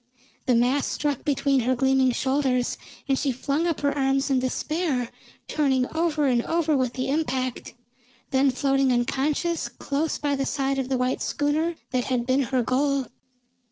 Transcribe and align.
The 0.47 0.55
mass 0.55 0.87
struck 0.87 1.23
between 1.23 1.59
her 1.59 1.75
gleaming 1.75 2.09
shoulders, 2.11 2.75
and 3.07 3.19
she 3.19 3.31
flung 3.31 3.67
up 3.67 3.81
her 3.81 3.95
arms 3.95 4.31
in 4.31 4.39
despair, 4.39 5.11
turning 5.47 5.85
over 5.95 6.25
and 6.25 6.41
over 6.45 6.75
with 6.75 6.93
the 6.93 7.07
impact, 7.09 7.75
then 8.31 8.49
floating 8.49 8.91
unconscious 8.91 9.69
close 9.69 10.17
by 10.17 10.35
the 10.35 10.45
side 10.47 10.79
of 10.79 10.89
the 10.89 10.97
white 10.97 11.21
schooner 11.21 11.75
that 11.91 12.05
had 12.05 12.25
been 12.25 12.41
her 12.49 12.63
goal. 12.63 13.09